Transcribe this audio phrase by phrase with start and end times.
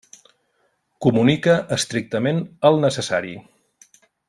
[1.05, 3.37] Comunica estrictament el necessari.